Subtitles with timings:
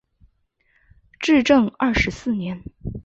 [1.19, 2.63] 至正二十四年。